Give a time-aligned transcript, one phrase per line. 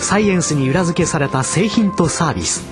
[0.00, 2.64] サイエンスに裏付けされた製品とサービス。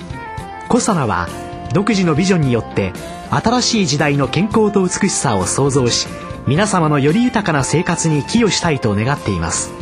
[0.68, 1.28] コサナは
[1.72, 2.92] 独自のビジョンによって
[3.30, 6.06] 新しい時代の健康と美しさを創造し
[6.46, 9.72] 皆様のより豊かな生活に寄与したいと願っています。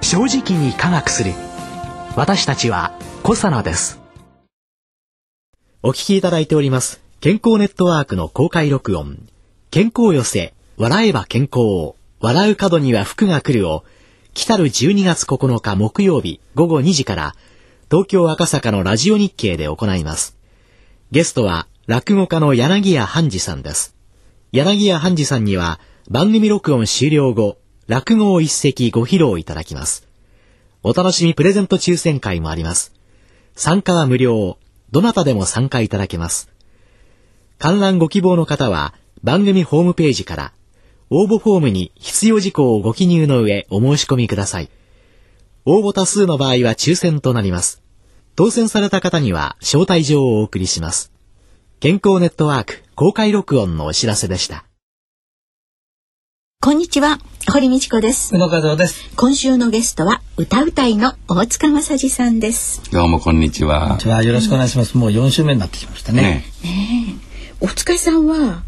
[0.00, 1.32] 正直に科学する。
[2.16, 4.00] 私たちはコサナです。
[5.82, 7.00] お聞きいただいております。
[7.20, 9.18] 健康ネットワークの公開録音。
[9.70, 10.54] 健康寄せ。
[10.78, 13.84] 笑えば健康笑う角には福が来るを。
[14.36, 17.34] 来たる12月9日木曜日午後2時から
[17.90, 20.36] 東京赤坂のラジオ日経で行います。
[21.10, 23.96] ゲストは落語家の柳家半次さんです。
[24.52, 27.56] 柳家半次さんには番組録音終了後
[27.86, 30.06] 落語を一席ご披露いただきます。
[30.82, 32.92] お楽しみプレゼント抽選会もあります。
[33.54, 34.58] 参加は無料。
[34.90, 36.50] どなたでも参加いただけます。
[37.58, 40.52] 観覧ご希望の方は番組ホームページから
[41.08, 44.70] 応募フォームに必要事項をご記入の上お申し込みください。
[45.64, 47.82] 応募多数の場合は抽選となります。
[48.34, 51.12] 当選された方には招待状をお送りします。
[51.78, 54.64] 健康ネットワーク公開録音のお知らせでした。
[56.60, 57.18] こんにちは、
[57.52, 58.34] 堀道子です。
[58.34, 59.08] 宇野和夫です。
[59.14, 62.82] 今週のゲストは歌うたいの大塚正治さんです。
[62.90, 63.96] どうもこんにちは。
[64.00, 64.98] じゃあよろしくお願いします。
[64.98, 66.44] もう4週目になってきましたね。
[66.64, 67.14] ね
[67.60, 68.64] 大塚さんは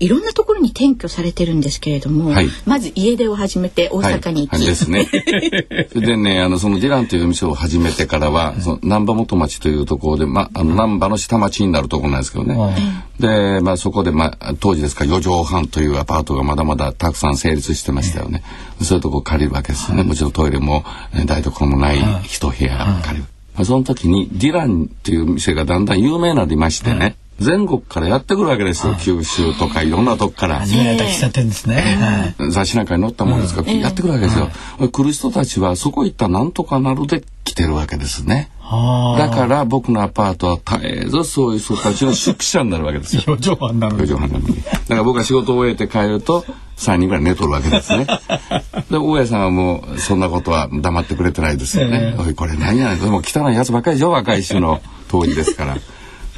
[0.00, 5.06] いろんなところに転居されてるんですけれども、はいまず家出を始めて大阪に行き、はい、ですね。
[5.94, 13.06] でね、あのそのディランという店を始めてからは、その南波元町というところで、まあの南波の下町になるところなんですけどね。
[13.18, 18.42] で、まあそこでまあ当時ですから4畳半というアパートがまだまだたくさん成立してましたよね。
[18.82, 20.02] そういうとこを借りるわけですよね。
[20.02, 23.28] もちろんトイレもえ台所もない一部屋借りる。
[23.54, 27.16] まあその時にディランという店がだんだん有名になりましてね。
[27.40, 30.60] 全国からやってくるわけですよ、九州とかいろんなとこから。
[30.60, 32.34] 初められた喫茶店ですね。
[32.38, 32.50] はい。
[32.50, 33.62] 雑誌なんかに載ったものですか？
[33.62, 34.50] ら、やってくるわけですよ。
[34.90, 38.50] 来る人たちはそこ行ったらなんとかなるで来てるわけですね。
[38.62, 43.22] あだから僕のアパートは絶えずそういう人たちの宿舎になるわけですよ。
[43.26, 44.62] あ、4畳半なの4畳半なのに。
[44.62, 46.44] だから僕は仕事を終えて帰ると
[46.76, 48.06] 3人ぐらい寝とるわけですね。
[48.90, 52.14] で、大家さんはもうそんなことは黙ってくれてないですよね。
[52.18, 53.00] おい、これ何やねん。
[53.00, 55.76] でも汚いやつばっかりでしょ、若い衆の当時ですから。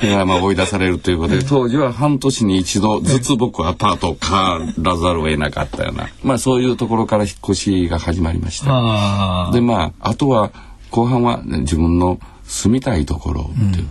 [0.03, 8.67] いやまあ追い出されるということで当時は半年に一度ずつ僕はアパートを買らざるを得なかったようなまあそういうところから引っ越しが始まりました。
[8.71, 10.53] あでまああとは
[10.91, 13.89] 後半は、ね、自分の住みたいところっていう。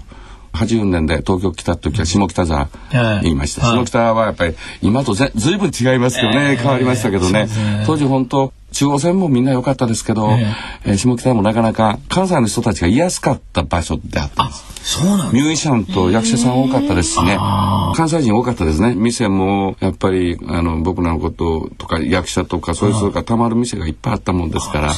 [0.54, 2.70] 80年代東京来た時は下北沢
[3.22, 3.78] にいました、はい。
[3.78, 7.48] 下北はやっぱり今とぜずいぶん違いますけどね、変わりましたけどね。
[7.86, 14.72] 当時本当中央線もみんな良かったですけど、えー下北もなかなか関西の人たちが居やすかった場所であったんです。
[14.84, 17.38] そうなんミュージシャンと役者さん多かったですしね
[17.96, 18.96] 関西人多かったですね。
[18.96, 24.94] 店もやっぱりあの僕らのこととか役者とかそういう人がたまる店がいっぱいあったもんですから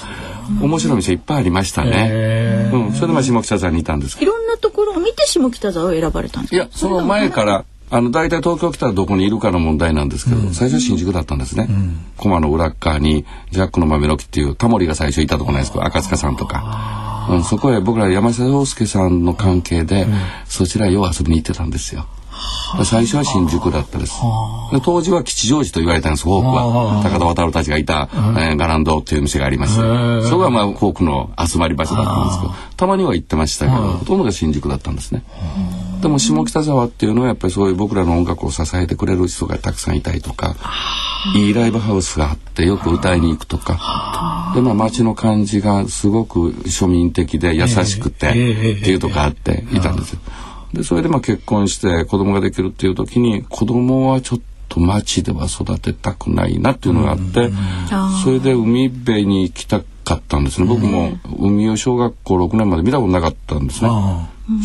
[0.61, 4.31] 面白い店いっぱいありましたね、うん、それでまあ下北沢にいたんですけど。
[4.31, 11.69] いろんなところを見て下北沢を選ばれたんですいやその前からあの大体東京来たらどこにいるかの問題なんですけど、最初は新宿だったんですね、
[12.17, 20.07] 駒の裏っ側にジャックの豆の木っていうタモリが最初いたとこなんですけど赤塚さんとか、うん、そこへ僕ら山下洋介さんの関係で、
[20.45, 22.07] そちらへよう遊びに行ってたんですよ。
[22.83, 24.13] 最初は新宿だったです。
[24.71, 26.41] で当時は吉祥寺と言われたんです、フォー。
[26.41, 27.03] クは。
[27.03, 35.23] 高田渡たちがいた、えーガランドっていう店がありまして、そこがまあフォークの集まり場所だったんですけど、たまには行ってましたけど、ほとんどが新宿だったんですね。
[36.03, 40.55] でも下北沢っていうのはやっぱりそういう僕らの音楽を支えてくれる人がたくさんいたりとか、
[41.35, 48.37] いいライブハウスがあってよく歌いに行くとか、でまあ街の感じがすごく庶民的で優しくて、って
[48.91, 50.19] いうとこあっていたんですよ。
[50.73, 57.49] でそれでまあ結婚して子供ができるっていう時に子供はちょっと町では育てたくないなっていうのがあって、
[58.23, 60.67] それで海辺に行きたかったんですね。
[60.67, 63.89] 僕も海を小学校6年まで見たことなかったんですね。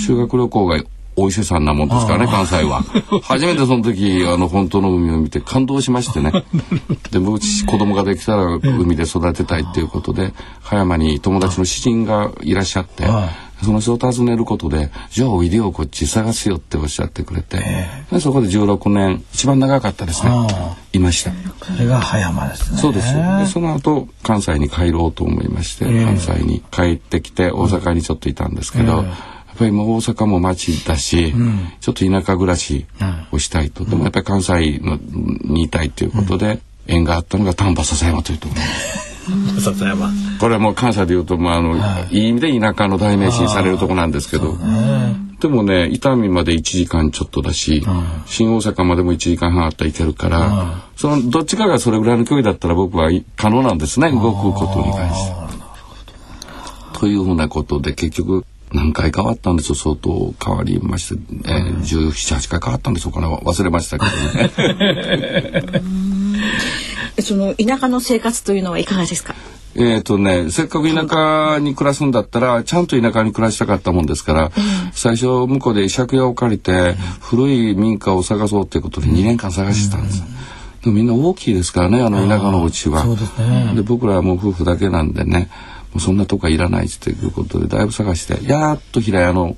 [0.04, 0.82] 修学旅行が
[1.18, 2.82] お伊勢さんなもんですからね関西は。
[3.22, 6.32] 初めてその時あの本当の海を見て感動しましてね。
[7.10, 10.32] でもうち子供ができたら海で育てたいっていうことで
[10.62, 13.04] 葉山に友達の知人がいらっしゃって
[13.62, 17.58] その人を訪ねることで「じゃあおいでよこっち探すよ」っておっしゃってくれて
[18.12, 20.32] でそこで16年一番長かったですね。
[20.92, 21.32] いました。
[21.62, 22.78] それが葉山ですね。
[22.78, 23.14] そうです。
[23.14, 29.04] でその後関西に帰ろうと思いまして関西に帰ってきて大阪にちょっといたんですけど、やっ
[29.58, 32.86] ぱりもう大阪も町だし、うん、ちょっと田舎暮らし
[33.32, 38.60] をしたいと、うん、でもやっぱり関西のにいたいということで、うん、縁があったのが丹波篠山というところ。
[39.60, 40.10] 笹山。
[40.40, 44.56] これはもう関西でいうと、まああの、はい、いい意味で田舎の代名詞にされるとこなんですけど、
[45.40, 47.84] でもね伊丹まで1時間ちょっとだし、
[48.26, 55.48] 新大阪までも1時間半あったらいけるから、そのどっちかがそれぐらいの距離だったら僕は可能なんですね動くことに関して。
[56.98, 64.12] というふうなことで結局何回変わったんでしょう相当変わりまして、えー、178回変わったんでしょうかね忘れましたけど
[65.72, 65.82] ね。
[67.22, 69.34] その田舎の生活というのはいかがですか？
[69.74, 74.50] えっ、とねせっかく田舎に暮らすんだったらちゃんと田舎に暮らしたかったもんですから、うん、
[74.92, 80.26] 最初向こうで借家を借りて、古い民家を探そうっていうことで2年間探してたんです、うん、
[80.82, 83.04] でもみんな大きいですからねあの田舎のお家は。
[83.04, 83.12] で、
[83.74, 85.48] ね、僕らはもう夫婦だけなんでね
[85.98, 89.56] そんなとこいらないっていうことでだいぶ探してやっと平屋の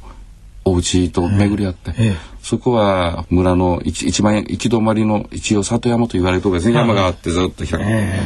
[0.65, 8.21] お家と巡り合って、ええ、そこは村の一一番行き止まりの一応里山と言われるとこですね、山があってずっと開く、え、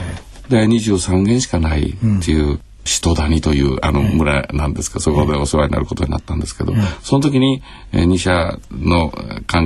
[0.49, 6.73] で23軒しかないっていう、うん人谷というあの村なんですけど、そこでお世話になることになったんですけど、
[7.03, 9.19] その時に、えー、二社の考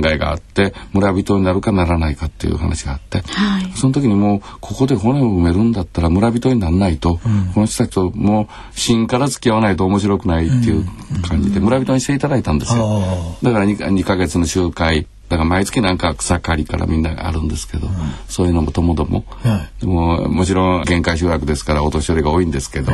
[0.09, 10.85] えがあって村人になるかならないかっていう話があって、はい、その時にもうここで骨を埋めるんだったら村人にならないと、うん、この人たちともう芯から付き合わないと面白くないっていう
[11.27, 13.01] 感じで村人にしていただいたんですよ。
[13.43, 17.93] だから 2, 2ヶ月の集会だから毎月なんか草刈りからみんなあるんですけど、うん、
[18.27, 22.91] そういうのもともども、はい、でももちろん限界集落ですからお年寄りが多いんですけど、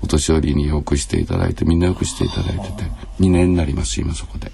[0.00, 2.90] お年寄りによくしていただいてみんなよくしていただいてて
[3.20, 4.52] 2年になります今そこで。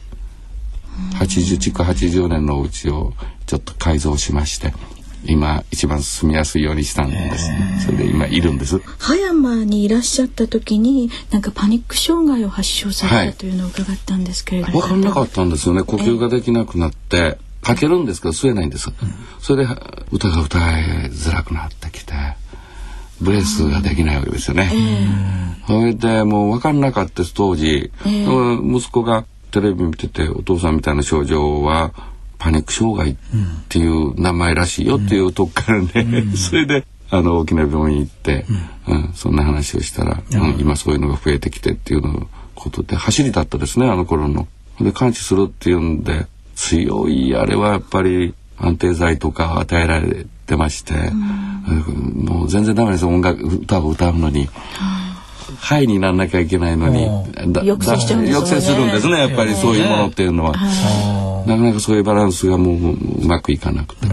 [1.15, 3.13] 80築80年のお家を
[3.47, 4.73] ちょっと改造しまして
[5.25, 8.79] 今一番住みやすいようにしたんです、ね、それで今いるんです。
[8.99, 15.83] 葉山にいらっしゃった時になんかパニック障害を発症されたというのを伺ったんですけれども、はい、分かんなかったんですよね。
[15.83, 18.95] 呼吸ができなくなって書けるんですけど吸えないんです、うん、
[19.41, 19.75] それで
[20.11, 22.15] 歌が歌いづらくなってきて
[23.21, 31.93] ブレスができないわけですよね、えー、それでもう分かんなかった当時、えー、息子がテレビ見ててお父さんみたいな症状は
[32.39, 33.17] パニック障害っ
[33.69, 38.47] ていう名前らしいよっていうとこからね、 それであの大きな病院行って、
[38.87, 44.47] うん、そんな話をしたら、うん、今そういうのが増えてきてっていうのことで走りだったですねあの頃の。
[44.81, 54.49] で完治するっていうんで強いあれはやっぱり安定剤とか与えられてまして、うん、もう全然ダメです音楽歌を歌うのに。
[55.59, 60.55] ハイにならなきゃいけないのに抑制しちゃうんですね抑制するんですねやっぱりそういうものっていうのは。
[61.47, 64.07] なかなかそういうバランスがもううまくいかなくて。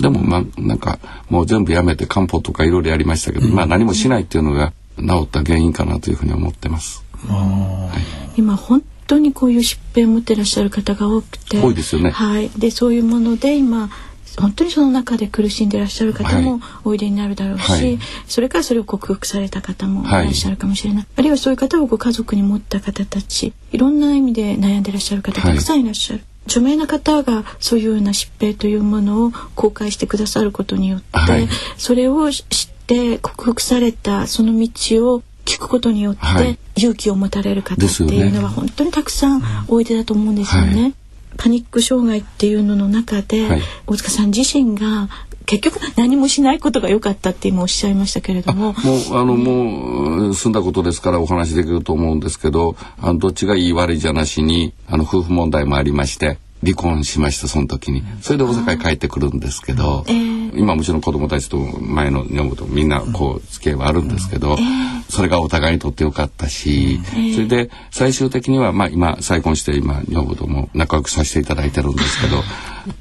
[0.00, 0.98] でもまあなんか
[1.28, 7.04] もう全部やめて漢方とかいろいろやりましたけど、まあ何もしないっていうのが治った原因かなというふうに思ってます。
[7.26, 7.90] は
[8.36, 12.10] い、今本当にこういう疾病を持ってらっしゃる方が多くて多いですよね。
[12.10, 12.50] はい。
[12.50, 13.90] でそういうもので今
[14.38, 20.10] 本当にその中で苦しんでいらっしゃる方もおいでになるだろうし、はい、それからそれを克服された方もい。
[20.10, 26.20] らっしゃるかもしれない、はい、あるいはそういう方をご家族に持った方たちいろんな意味で悩んでいらっしゃる方たくさんいらっしゃる。
[26.20, 32.44] はい著名な方がそういうような疾病というものを公開してくださることによって、はい、それを知っ
[32.86, 40.94] て克服されたその道を聞くことによって、勇気を持たれる方っていうのは本当にたくさんおいでだと思うんですよね。
[41.36, 45.08] パニック障害っていうのの中で、はい、大塚さん自身が
[45.46, 48.72] 結局何もしないことが良かったって今おっしゃいましたけれども。
[48.72, 58.02] もうあの、もう済んだことですからお話できると思うんですけどあのどっちがいい悪いじゃなしにあの夫婦問題もありまして離婚しましたその時に。
[58.20, 72.44] それで大阪に帰ってくるんですけど、えー、今もちろん子供たちと前の女房とみんなこう付き合いはあるんですけど、えー、それがお互いにとってよかったし、えー、それで最終的にはまあ今再婚して今女房とも仲良くさせていただいてるんですけどやっ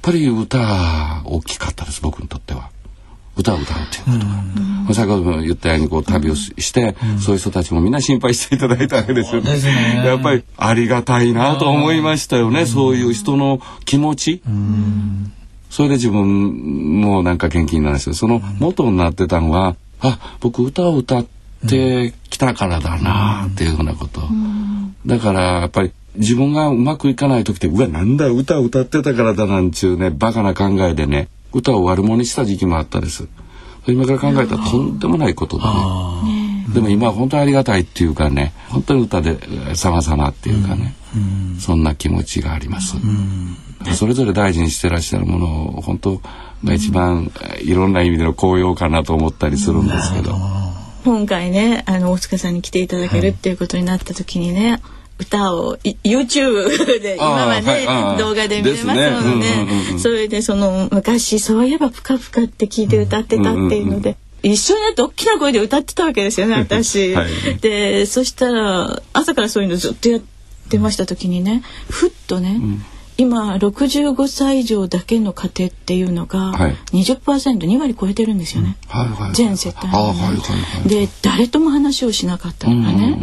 [0.02, 2.75] ぱり歌大きかったです僕にとっては。
[3.38, 4.44] 歌を歌うっていうことが、
[4.88, 9.54] うん、先ほど言ったようにこう旅をして、うん、そういう人たちもみんな心配していただいたわけですよね。
[9.54, 14.42] ねやっぱりありがたいなと思いましたよね、うん、そういう人の気持ち。
[15.70, 18.16] それで自分もなんか元気になるんですよ。
[18.16, 21.26] その元になってたのは、あ僕歌を歌っ
[21.68, 24.22] てきたからだなっていうふうなこと。
[25.06, 33.28] だからやっぱり自分がうまくいかない時ってうわなんだ歌歌ってたからだなんちゅうねバカな考えでね歌を悪者にした時期もあったです。
[33.88, 35.72] 今から考えたらとんでもないことでね。
[36.74, 39.38] でも今は本当にありがたいっていうかね本当に歌で
[39.76, 43.56] 様々っていうかね、うん、そんな気持ちがあります、うん、
[43.94, 46.22] それぞれ大事にしてらっしゃるものを本当
[46.64, 47.32] が一番
[47.62, 50.36] いろんな意味での高揚かなと思ったりするんですけど。
[51.06, 54.82] 今回ねあの大塚さんに来ていただけるっていうことになった時にね、はい
[55.18, 56.66] 歌を YouTube
[57.02, 57.86] で今はね
[58.18, 64.18] 動画で見れますので、それでその昔そういえば「ぷかぷか」って聞いて歌ってたっていうので。
[64.44, 67.16] 一緒になって大きな声で歌ってたわけですよね 私。
[67.16, 70.22] はい、でそしたら朝からそういうのずっとやっ
[70.70, 72.86] てました時にねふっとね、うん
[73.18, 76.54] 今65歳以上だけの家庭っていうのが
[76.92, 78.78] 20%2 割超えてるんですよね、
[79.34, 83.18] 全世帯、で誰とも話をしなかったとかね、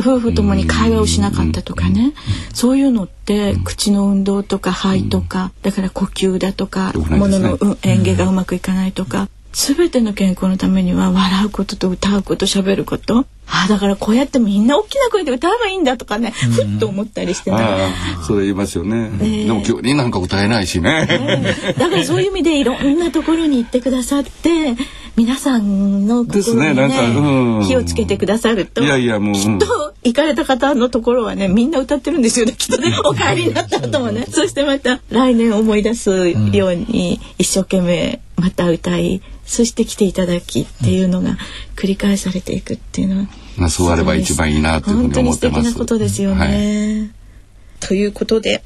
[0.00, 2.12] 夫婦ともに会話をしなかったとかね、
[2.54, 17.58] そういうのって口の運動とか肺とか、だから呼吸だとか、ものの演芸がうまくいかないとか、全ての健康のためには笑うことと歌うこと喋ることあだからこうやってみんな大きな声で歌えばいいんだとかね、ふっと思ったりしてね。
[18.26, 24.76] それ言いますよね、えー、でも急になんか歌えないしね、えー、だからそういう意味でいろんなところに行ってくださって
[25.16, 34.26] 皆さんの心にね火をつけてくださるといやいやもう、きっと行かれた方のところはねみんな歌ってるんですよね きっとねお帰りになった後もね。
[34.30, 41.38] そしてまた来年思い出すように一生懸命また歌いそして来ていただきっていうのが
[41.74, 45.62] 繰り返されていくっていうのは、まあ、そうあれば一番いいなというふうに思ってます。
[45.62, 47.00] 本当に素敵なことですよね。
[47.00, 47.10] はい、
[47.80, 48.62] ということで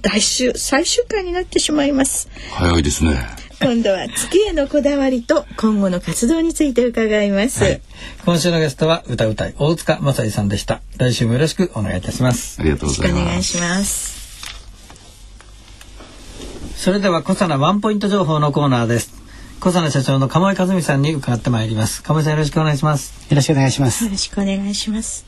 [0.00, 2.28] 来週最終回になってしまいます。
[2.50, 3.14] 早いですね。
[3.60, 7.62] 今度は月へのこだわりと今後の活動について伺います。
[7.62, 7.82] はい、
[8.24, 10.80] 今週のゲストは歌うたい大塚正さんでした。
[10.96, 12.58] 来週もよろしくお願いいたします。
[12.58, 13.22] ありがとうございます。
[13.22, 14.22] お願いします。
[16.74, 19.21] それでは小さなワンポイント情報のコーナーです。
[19.62, 22.02] 小佐社長の鴨井和美さんに伺ってまいります。
[22.02, 23.28] 鴨井さんよろしくお願いします。
[23.30, 24.04] よろしくお願いします。
[24.06, 25.24] よろしくお願いします。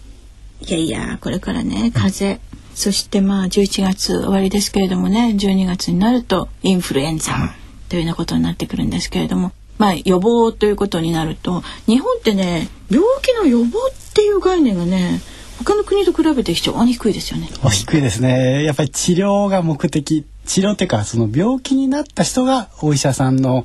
[0.61, 7.33] いやいやこれからね風邪、うん、そしてまあ11月終わりですけれどもね12月になるとインフルエンザ
[7.89, 15.21] というようなことになってくるんですけれどもまあ予防ということになると日本ってね病気の予防っていう概念がね
[15.59, 17.49] 他の国と比べて非常に低いですよね。
[17.71, 18.65] 低いですね。
[18.65, 23.65] やっぱり治療が目的、治療っていうかその病気になった人がお医者さんの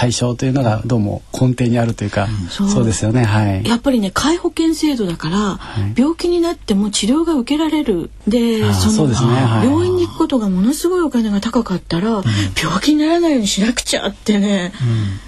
[0.00, 3.22] 対象というのがどうも根底にあるというか、うん、そうですよね。
[3.22, 3.68] はい。
[3.68, 8.08] やっぱりね皆保険制度だから、はい、病気になっても治療が受けられる。
[8.26, 9.14] でその、ね。
[9.14, 12.24] はい、病院に行くことがものすごいお金が高かったら、うん、
[12.58, 14.72] 病気にならないようにしなくちゃってね、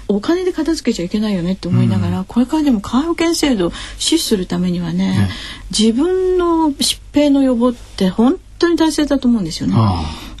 [0.09, 5.29] うん、お金で片付けちゃいけないよねって思いながら、これからでも皆保険制度を死守するためにはね、
[5.69, 9.75] 自分の疾病の予防って本当に大切だと思うんですよね。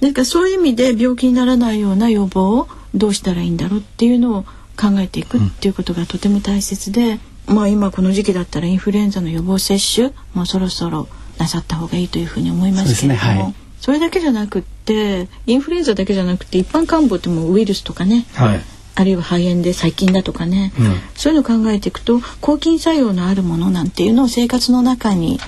[0.01, 4.43] ですからそういう意味で病気にならないような予防どうしたらいいんだろうっていうのを
[4.79, 11.07] 考えていくっていうことがとても大切で、うん、まあ今この時期だったらインフルエンザの予防接種もうそろそろ
[11.37, 18.61] なさった方がいいというふうに思いますけれども、ねはい、それだけじゃなくってインフルエンザだけじゃなくて一般感冒ってもウイルスとかね、はい、
[18.95, 25.39] あるいは肺炎で細菌だとかね、うん、そういうのを考えていくと抗菌作用のあるものなんていうのを生活の中に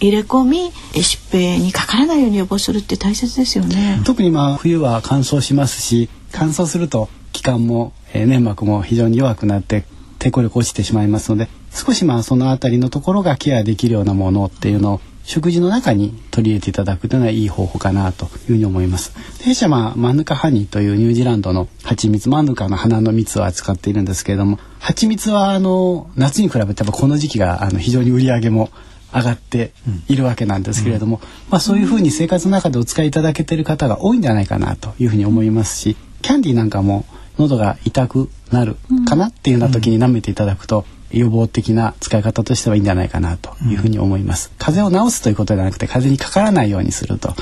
[0.00, 4.02] 入れ込み疾病にかからないように予防するって大切ですよね。
[4.04, 9.84] 特にまあ冬は乾燥しますし乾燥すると気管も、えー、粘膜も非常に弱くなって
[10.18, 19.12] 抵抗力落ちてしまいますので少しまあその辺りのところがケアできるようなものっていうのを食事の中に取り入れていただくというのはいい方法かなというふうに思います。
[19.42, 28.70] 弊社はマヌカハニーというニュージーランドの蜂蜜マヌカの花の蜜を扱っているんですけれども蜂蜜はあの夏に比べてこの時期があの非常に売り上げも
[29.14, 29.72] 上がって
[30.08, 37.04] いるわけなんですけれども、うん、まあ、そういうふうに生活の中でお使いいただけている方が多いんじゃないかなというふうに思いますしキャンディーなんかも
[37.38, 38.76] 喉が痛くなる
[39.06, 44.50] かなっていうような時に舐めていただくと、予防的な使い方としてはいいんじゃないかなというふうに思います。
[44.58, 47.34] 風邪を治すということではなくて風邪にかからないようにすると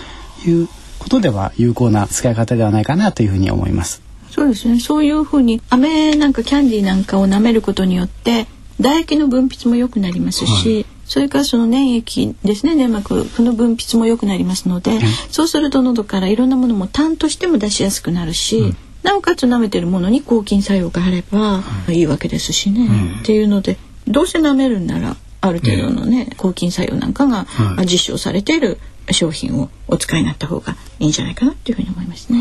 [0.45, 4.03] いうことでは有効な使い方ではないかなというふうに思います。
[4.31, 4.81] そうですね。
[4.81, 8.49] そういうふうに飴なんかキャンディーなんかを舐めることによって
[8.79, 14.99] 唾液の分泌も良くなりますし、はい、それからその粘液ですね粘膜の分泌も良くなりますので、
[15.31, 27.47] そうすると喉からいろんなものも痰としても出しやすくなるし、うん、なおかつ舐めてるものに抗菌作用があればいいわけですしね、うん、っていうのでどうせ舐めるんならある程度のね、抗菌作用なんかが、
[27.81, 28.79] 実証されている
[29.11, 32.39] 商品をお使いになった方がいいんじゃないかなっていうふうに思いますね。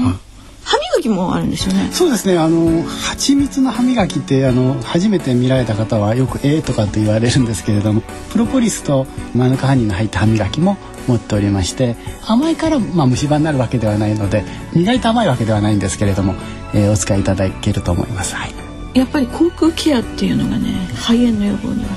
[0.63, 1.89] 歯磨きもあるんですよね？
[1.91, 2.38] そうですね。
[2.38, 8.01] あの蜂蜜の歯磨きってあの初めて見られた方はよくええとかって言われるんですけれども、
[8.32, 10.77] プロポリスとマヌカハニーの入った歯磨きも
[11.08, 11.96] 持っておりまして、
[12.27, 16.36] 甘いからまあ虫歯になるわけではないので、意外と甘いわけではないんですけれども、
[16.74, 18.36] えー、お使いいただけると思います。
[18.36, 18.53] はい。
[18.94, 21.89] やっぱり口腔ケアっていうのがね、肺炎の予防には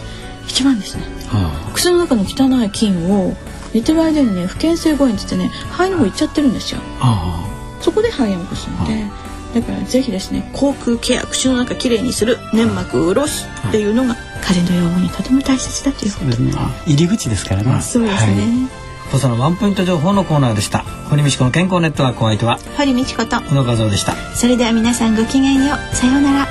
[0.48, 1.04] 一番ですね。
[1.28, 3.34] はあ、口の中の汚い菌を
[3.72, 6.80] 寝てる間にね不健性誤嚥ってってね肺の方行っちゃってるんですよ。
[7.00, 9.04] はあそこで肺炎を起こすので、
[9.60, 16.52] だからぜひですね口腔ケア口の中きれいにする粘膜を潤すっていうのが風邪の予防にとても大切だということですね。
[16.86, 17.82] 入り口ですからね。
[17.82, 18.68] そうですね。
[19.10, 20.78] はい、そのワンポイント情報のコーナーでした。
[21.10, 22.58] 堀道子の健康ネットワークお相手は？
[22.78, 24.14] 堀道子とこの画像でした。
[24.34, 25.94] それでは皆さんごきげんよう。
[25.94, 26.48] さようなら。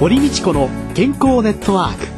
[0.00, 2.17] 堀道子の健康ネットワーク。